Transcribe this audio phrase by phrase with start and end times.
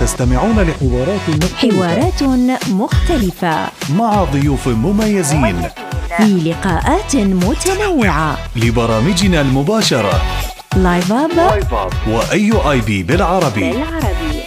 [0.00, 2.22] تستمعون لحوارات مختلفة حوارات
[2.68, 3.68] مختلفة.
[3.96, 5.62] مع ضيوف مميزين.
[6.16, 8.38] في لقاءات متنوعة.
[8.56, 10.22] لبرامجنا المباشرة.
[10.76, 13.70] live AUIB بالعربي.
[13.70, 14.42] بالعربي.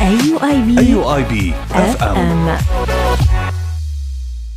[0.00, 0.78] أي أي بي.
[0.78, 2.16] أي آي بي أف أم.
[2.16, 2.56] أم.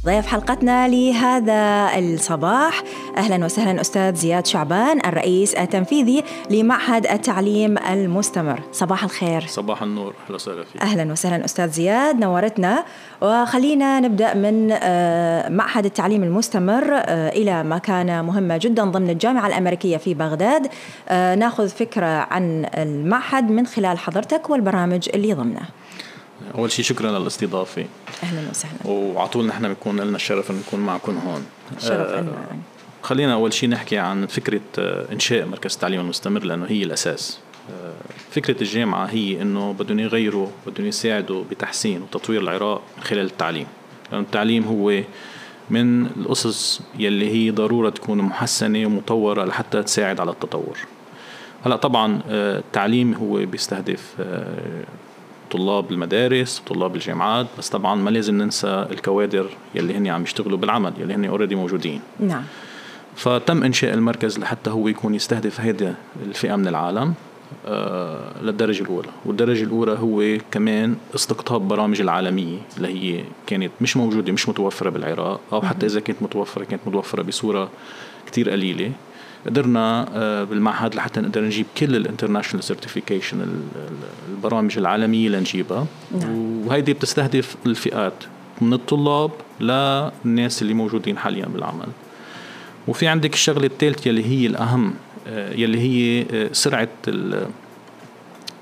[0.06, 2.84] ضيف حلقتنا لهذا الصباح.
[3.18, 8.60] أهلا وسهلا أستاذ زياد شعبان الرئيس التنفيذي لمعهد التعليم المستمر.
[8.72, 9.46] صباح الخير.
[9.48, 10.14] صباح النور.
[10.26, 10.82] أهلا وسهلا فيك.
[10.82, 12.84] أهلا وسهلا أستاذ زياد نورتنا.
[13.21, 19.98] وخلينا نبدأ من آه، معهد التعليم المستمر آه، إلى مكانة مهمة جدا ضمن الجامعة الأمريكية
[19.98, 20.68] في بغداد.
[21.10, 25.79] آه، نأخذ فكرة عن المعهد من خلال حضرتك والبرامج اللي ضمنه.
[26.56, 27.86] أول شيء شكرا للاستضافة.
[28.24, 28.88] أهلا وسهلا.
[28.88, 31.46] وعلى طول نحن بنكون لنا الشرف إن نكون معكم هون.
[31.80, 32.26] شرف آه،
[33.02, 37.40] خلينا أول شيء نحكي عن فكرة آه، إنشاء مركز التعليم المستمر لأنه هي الأساس.
[37.70, 37.94] آه،
[38.31, 43.68] فكرة الجامعة هي إنه بدهم يغيروا بدهم يساعدوا بتحسين وتطوير العراق من خلال التعليم.
[44.12, 45.02] لأن التعليم هو
[45.70, 50.78] من الأسس يلي هي ضرورة تكون محسنة ومطورة لحتى تساعد على التطور.
[51.66, 54.16] هلأ طبعا آه، التعليم هو بيستهدف
[55.52, 60.94] طلاب المدارس وطلاب الجامعات بس طبعا ما لازم ننسى الكوادر يلي هن عم يشتغلوا بالعمل
[61.00, 62.02] يلي هن already موجودين.
[62.19, 62.44] نعم.
[63.16, 67.14] فتم إنشاء المركز لحتى هو يكون يستهدف هيدا الفئة من العالم
[67.67, 69.08] آه، للدرجة الأولى.
[69.25, 75.39] والدرجة الأولى هو كمان استقطاب برامج العالمية اللي هي كانت مش موجودة مش متوفرة بالعراق
[75.53, 77.70] أو حتى إذا كانت متوفرة كانت متوفرة بصورة
[78.27, 78.92] كتير قليلة.
[79.45, 83.48] قدرنا آه، بالمعهد لحتى نقدر نجيب كل ال international certification
[84.30, 85.86] البرامج العالمية لنجيبها.
[86.22, 86.68] نعم.
[86.68, 88.14] وهيدي بتستهدف الفئات
[88.62, 91.88] من الطلاب للناس اللي موجودين حاليا بالعمل.
[92.88, 94.94] وفي عندك الشغلة الثالثة اللي هي الأهم
[95.28, 97.48] آه، يلي هي آه، سرعة ال-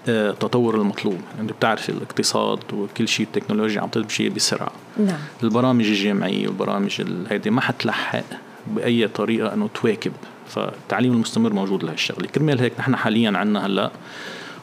[0.07, 1.17] التطور المطلوب.
[1.41, 4.71] انت بتعرف الاقتصاد وكل شيء التكنولوجيا عم تمشي بسرعة.
[4.99, 5.17] نعم.
[5.43, 8.23] البرامج الجامعية والبرامج ال- هيدي ما حتلحق
[8.67, 10.11] بأي طريقة إنه تواكب
[10.49, 13.91] فالتعليم المستمر موجود لهالشغله كرمال هيك نحن حاليا عندنا هلأ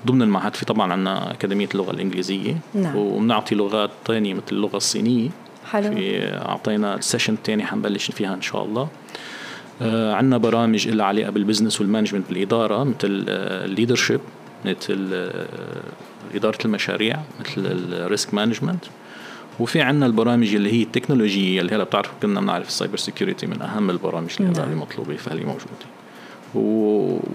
[0.07, 2.57] ضمن المعهد في طبعا عندنا أكاديمية اللغة الإنجليزية.
[2.75, 2.97] نعم.
[2.97, 5.29] وبنعطي لغات ثانية مثل اللغة الصينية.
[5.71, 5.95] حلو.
[5.95, 8.89] في أعطينا ال session الثاني حنبلش فيها إن شاء الله.
[9.83, 14.21] آه عندنا برامج لها علاقة بال business وال management بالإدارة مثل ال leadership
[14.65, 15.47] مثل آه،
[16.35, 18.85] إدارة المشاريع مثل ال risk management
[19.61, 23.63] وفي عندنا البرامج اللي هي التكنولوجية اللي هلا بتعرفوا كلنا بنعرف ال cyber security من
[23.63, 24.69] أهم البرامج اللي هلا نعم.
[24.71, 25.85] اللي مطلوبة فهي موجودة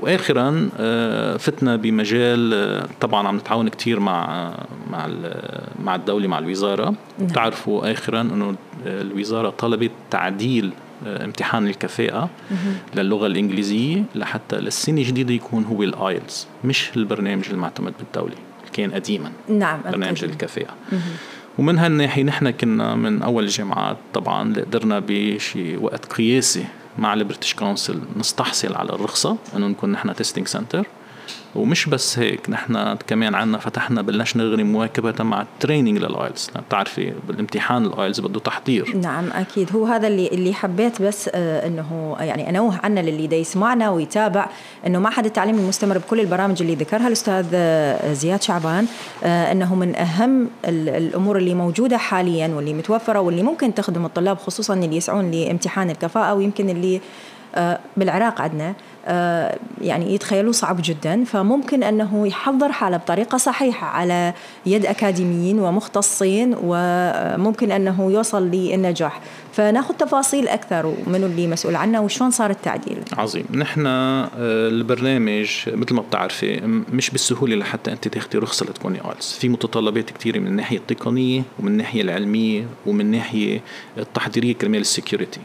[0.02, 4.52] واخرا آه، فتنا بمجال آه، طبعا عم نتعاون كثير مع
[4.92, 6.86] مع ال- مع الدولة مع الوزارة
[7.20, 7.28] نعم.
[7.28, 10.72] بتعرفوا اخرا إنه الوزارة طلبت تعديل
[11.08, 12.30] آه، امتحان الكفاءة
[12.96, 19.32] للغة الإنجليزية لحتى للسنة الجديده يكون هو الايلتس مش البرنامج المعتمد بالدولة اللي كان قديما
[19.50, 20.30] نعم برنامج القديم.
[21.60, 26.66] ومن هالناحيه نحن كنا من أول الجامعات طبعا اللي قدرنا بشي وقت قياسي
[26.98, 30.88] مع ال British Council نستحصل على الرخصة إنه نكون نحن testing center
[31.56, 36.50] ومش بس هيك نحن كمان عنا فتحنا بلشنا نغني مواكبة مع ال training لل IELTS
[36.68, 38.98] بتعرفي بالامتحان ال IELTS بده تحضير.
[38.98, 39.70] نعم أكيد.
[39.76, 44.50] هو هذا اللي اللي حبيت بس آه، إنه يعني أنوه عنه للي دا يسمعنا ويتابع
[44.88, 48.86] إنه معهد التعليم المستمر بكل البرامج اللي ذكرها الأستاذ آه، زياد شعبان
[49.24, 54.38] آه، إنه من أهم ال- الأمور اللي موجودة حاليا واللي متوفرة واللي ممكن تخدم الطلاب
[54.38, 57.02] خصوصا اللي يسعون لامتحان الكفاءة ويمكن اللي
[57.98, 58.74] بالعراق عندنا
[59.06, 61.24] آه، يعني يتخيلوه صعب جدا.
[61.24, 64.34] فممكن أنه يحضر حالة بطريقة صحيحة على
[64.66, 69.22] يد أكاديميين ومختصين وممكن أنه يوصل للنجاح.
[69.54, 72.98] فناخذ تفاصيل أكثر ومنو اللي مسؤول عنه وشلون صار التعديل.
[73.18, 73.46] عظيم.
[73.54, 74.30] نحن آه،
[74.68, 76.62] البرنامج مثل ما بتعرفي
[76.94, 81.72] مش بالسهولة لحتى أنت تاخدي رخصة لتكوني ايلتس في متطلبات كثيره من الناحية التقنية ومن
[81.72, 83.62] الناحية العلمية ومن الناحيه
[83.98, 85.40] التحضيرية كرمال ال security.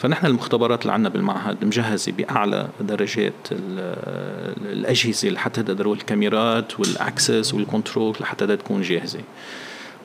[0.00, 3.94] فنحن المختبرات اللي عندنا بالمعهد مجهزة بأعلى درجات ال-
[4.72, 9.20] الأجهزة لحتى تقدروا الكاميرات وال access وال control لحتى تكون جاهزة.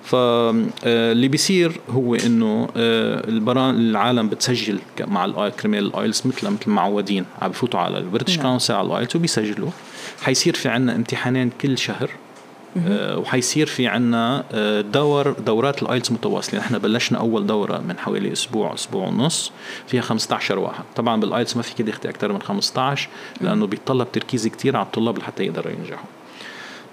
[0.03, 6.69] فاللي بيصير هو إنه آه، البران العالم بتسجل مع الاي كرمال ال IELTS مثل مثل
[6.71, 8.47] معودين عم بفوتوا على ال British نعم.
[8.47, 9.69] Council على ال IELTS وبيسجلوا.
[10.21, 12.09] حيصير في عنا امتحانين كل شهر.
[12.09, 12.24] آه،
[12.77, 18.31] وحيصير في عنا آه، دور دورات ال IELTS متواصله نحن بلشنا أول دورة من حوالي
[18.31, 19.51] أسبوع أسبوع ونص
[19.87, 20.83] فيها 15 واحد.
[20.95, 23.09] طبعا بال IELTS ما فيك تاخذي أكثر من 15
[23.41, 26.07] لأنه بيتطلب تركيز كثير على الطلاب لحتى يقدروا ينجحوا.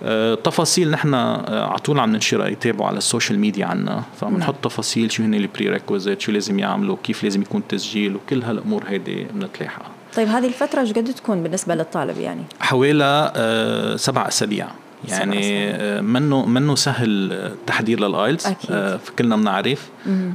[0.02, 4.02] آه، تفاصيل نحن آه، على طول عم ننشرها يتابعوا على ال social media عنا.
[4.20, 8.84] فبنحط تفاصيل شو هن ال prerequisite شو لازم يعملوا كيف لازم يكون تسجيل وكل هالأمور
[8.88, 9.90] هيدي بنتلاحقها.
[10.16, 14.68] طيب هذه الفترة إيش قد تكون بالنسبة للطالب يعني؟ حوالي آه، سبع أسابيع.
[15.08, 18.46] يعني آه، منه منه سهل التحضير لل IELTS.
[18.70, 19.88] آه، كلنا بنعرف.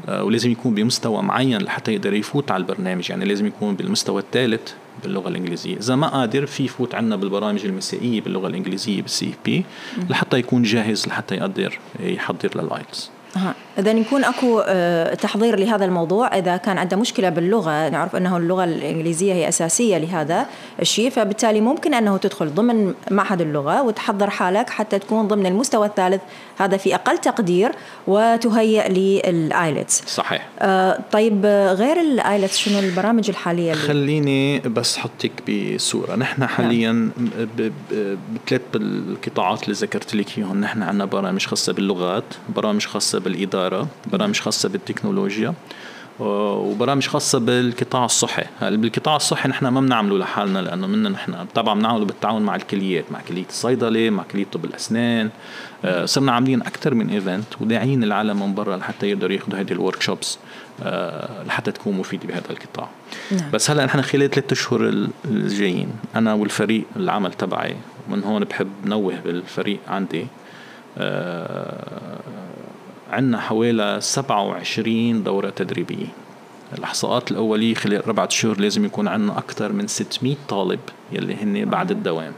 [0.10, 3.10] آه، ولازم يكون بمستوى معين لحتى يقدر يفوت على البرنامج.
[3.10, 4.72] يعني لازم يكون بالمستوى الثالث
[5.04, 5.78] باللغة الإنجليزية.
[5.78, 9.66] إذا ما قادر في يفوت عنا بالبرامج المسائية باللغة الإنجليزية بال CP
[10.10, 13.12] لحتى يكون جاهز لحتى يقدر يحضر لل IELTS.
[13.78, 13.82] أها.
[13.82, 16.38] إذا يكون أكو آه، تحضير لهذا الموضوع.
[16.38, 20.46] إذا كان عنده مشكلة باللغة نعرف أنه اللغة الإنجليزية هي أساسية لهذا
[20.82, 21.10] الشيء.
[21.10, 26.22] فبالتالي ممكن أنه تدخل ضمن معهد اللغة وتحضر حالك حتى تكون ضمن المستوى الثالث.
[26.58, 27.72] هذا في أقل تقدير
[28.08, 30.04] وتهيئ لل IELTS.
[30.08, 30.48] صحيح.
[30.60, 31.46] آه، طيب
[31.78, 36.16] غير ال IELTS شنو البرامج الحالية اللي خليني بس حطك بصورة.
[36.16, 40.62] نحن حاليا ب- ب- بثلاث القطاعات اللي ذكرت لك إياهم.
[40.62, 42.24] نحن عندنا برامج خاصة باللغات
[42.56, 43.20] برامج خاصة
[43.70, 45.54] بالإدارة برامج خاصة بالتكنولوجيا
[46.20, 48.44] وبرامج خاصة بالقطاع الصحي.
[48.60, 53.06] هلا بالقطاع الصحي نحن ما بنعمله لحالنا؟ لأنه منا نحن طبعا بنعمله بالتعاون مع الكليات
[53.12, 55.30] مع كلية الصيدلة مع كلية طب الأسنان.
[55.86, 60.02] آه، صرنا عاملين أكثر من event وداعين العالم من برا لحتى يقدروا ياخذوا هذه ال
[60.02, 60.40] workshops
[61.46, 62.90] لحتى تكون مفيدة بهذا القطاع.
[63.32, 63.52] نعم.
[63.54, 67.76] بس هلأ نحن خلال ثلاث أشهر ال- الجايين أنا والفريق العمل تبعي
[68.10, 70.28] ومن هون بحب نوه بالفريق عندي
[70.98, 72.18] آه
[73.12, 76.08] عندنا حوالي 27 دورة تدريبية.
[76.78, 80.80] الإحصاءات الأولية خلال أربعة شهور لازم يكون عندنا أكثر من 600 طالب
[81.12, 82.34] يلي هن بعد الدوام.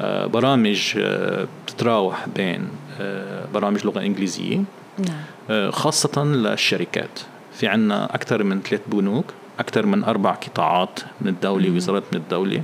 [0.00, 2.68] آه برامج آه بتتراوح بين
[3.00, 4.62] آه برامج لغة إنجليزية
[4.98, 5.70] نعم.
[5.70, 7.20] خاصة للشركات.
[7.52, 9.24] في عنا أكثر من ثلاث بنوك
[9.58, 12.62] أكثر من أربع قطاعات من الدولة وزارات من الدولة.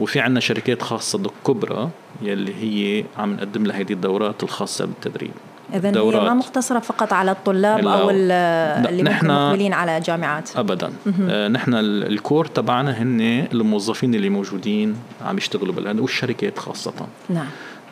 [0.00, 1.90] وفي عنا شركات خاصة كبرى
[2.22, 5.32] يلي هي عم نقدم لها هذه الدورات الخاصة بالتدريب.
[5.74, 6.20] إذا هي.
[6.20, 7.90] ما مقتصرة فقط على الطلاب لا.
[8.00, 10.56] أو اللي نحن- مقبلين على جامعات.
[10.56, 10.92] ابدا.
[11.28, 13.20] آه نحن ال- ال core تبعنا هن
[13.52, 14.96] الموظفين اللي موجودين
[15.26, 16.92] عم يشتغلوا بالهند والشركات خاصة.
[17.28, 17.46] نعم.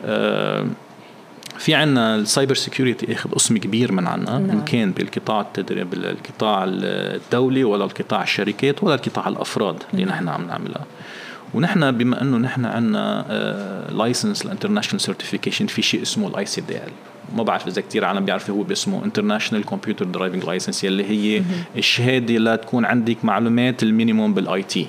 [0.05, 0.65] آه،
[1.57, 4.49] في عنا ال cyber security آخذ قسم كبير من عنا نعم.
[4.49, 10.47] ان كان بالقطاع التدريب بالقطاع الدولي ولا القطاع الشركات ولا القطاع الأفراد اللي نحن عم
[10.47, 10.85] نعملها.
[11.53, 13.25] ونحن بما إنه نحن عندنا
[13.91, 16.91] license ال international certification في شيء اسمه ال ICDL
[17.35, 19.05] ما بعرف إذا كثير عالم بيعرفوا هو باسمه.
[19.05, 21.43] International Computer Driving License يلي هي
[21.77, 24.87] الشهادة لتكون عندك معلومات ال minimum بال IT.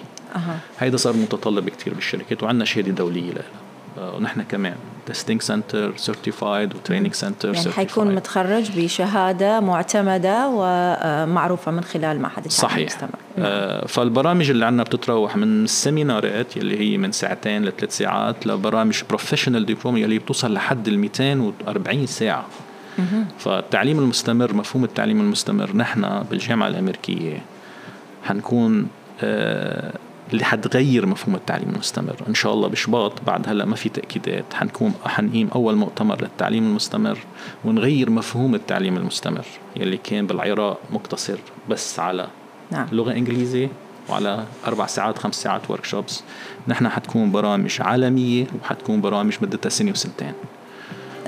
[0.78, 3.44] هيدا صار متطلب كتير بالشركات وعندنا شهادة دولية لها.
[3.96, 4.74] ونحن كمان.
[5.06, 12.44] testing center certified و training center يعني حيكون متخرج بشهادة معتمدة ومعروفة من خلال معهد
[12.44, 12.78] التعليم صحيح.
[12.78, 13.10] المستمر.
[13.38, 18.46] آه فالبرامج اللي عندنا بتتراوح من ال seminar ات يلي هي من ساعتين لثلاث ساعات
[18.46, 22.46] لبرامج professional diploma يلي بتوصل لحد ال 240 ساعة.
[23.38, 27.42] فالتعليم المستمر مفهوم التعليم المستمر نحن بالجامعة الأمريكية
[28.24, 28.86] حنكون
[29.22, 29.92] آه
[30.32, 32.16] اللي حتغير مفهوم التعليم المستمر.
[32.28, 37.18] إن شاء الله بشباط بعد هلأ ما في تأكيدات حنكون حنقيم أول مؤتمر للتعليم المستمر
[37.64, 39.44] ونغير مفهوم التعليم المستمر
[39.76, 41.38] يلي كان بالعراق مقتصر
[41.68, 42.28] بس على
[42.70, 42.86] نعم.
[42.92, 43.68] لغة انجليزيه
[44.08, 46.22] وعلى أربع ساعات خمس ساعات ورك شوبس
[46.68, 50.32] نحن حتكون برامج عالمية وحتكون برامج مدتها سنة وسنتين.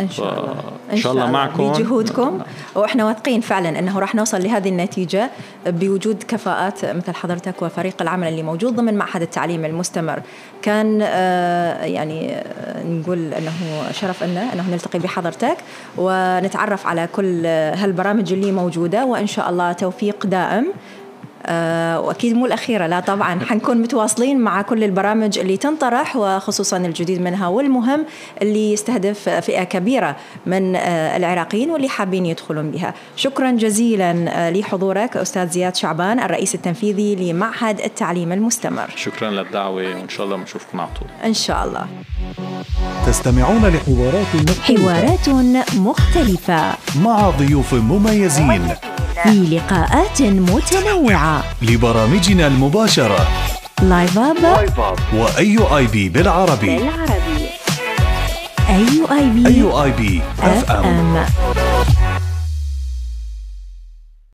[0.01, 0.55] إن شاء الله.
[0.93, 1.31] إن شاء الله.
[1.31, 1.73] معكم.
[1.73, 2.41] بجهودكم.
[2.75, 5.31] وإحنا واثقين فعلا إنه راح نوصل لهذه النتيجة
[5.67, 10.23] بوجود كفاءات مثل حضرتك وفريق العمل اللي موجود ضمن معهد التعليم المستمر.
[10.63, 13.53] كان آه، يعني آه، نقول إنه
[13.93, 15.57] شرف لنا إنه نلتقي بحضرتك
[15.97, 20.73] ونتعرف على كل هالبرامج اللي موجودة وإن شاء الله توفيق دائم.
[21.99, 23.41] وأكيد مو الأخيرة لا طبعا.
[23.49, 28.05] حنكون متواصلين مع كل البرامج اللي تنطرح وخصوصا الجديد منها والمهم
[28.43, 32.95] اللي يستهدف فئة كبيرة من آه، العراقيين واللي حابين يدخلون بها.
[33.17, 38.91] شكرا جزيلا آه، لحضورك أستاذ زياد شعبان الرئيس التنفيذي لمعهد التعليم المستمر.
[38.97, 41.09] شكرا للدعوة وإن شاء الله بنشوفكم على طول.
[41.25, 41.87] إن شاء الله.
[43.07, 44.27] تستمعون لحوارات
[44.63, 45.29] حوارات
[45.77, 46.75] مختلفة.
[47.03, 48.69] مع ضيوف مميزين.
[49.23, 51.45] في لقاءات متنوعة.
[51.63, 53.29] لبرامجنا المباشرة.
[53.83, 56.77] لايف اب وأي آي بي بالعربي.
[56.77, 57.49] بالعربي.
[58.69, 61.27] أي آي بي أي آي بي اف ام ام